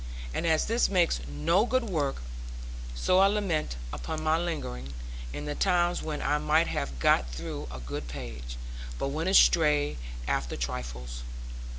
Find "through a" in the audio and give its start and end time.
7.29-7.79